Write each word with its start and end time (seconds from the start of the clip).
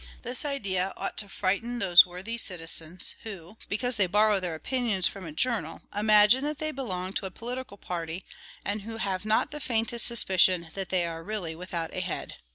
This 0.23 0.45
idea 0.45 0.93
ought 0.97 1.15
to 1.19 1.29
frighten 1.29 1.77
those 1.77 2.07
worthy 2.07 2.35
citizens 2.35 3.13
who, 3.21 3.57
because 3.69 3.97
they 3.97 4.07
borrow 4.07 4.39
their 4.39 4.55
opinions 4.55 5.05
from 5.07 5.27
a 5.27 5.31
journal, 5.31 5.83
imagine 5.95 6.43
that 6.43 6.57
they 6.57 6.71
belong 6.71 7.13
to 7.13 7.27
a 7.27 7.29
political 7.29 7.77
party, 7.77 8.25
and 8.65 8.81
who 8.81 8.97
have 8.97 9.25
not 9.25 9.51
the 9.51 9.59
faintest 9.59 10.07
suspicion 10.07 10.71
that 10.73 10.89
they 10.89 11.05
are 11.05 11.21
really 11.23 11.55
without 11.55 11.93
a 11.93 11.99
head. 12.01 12.37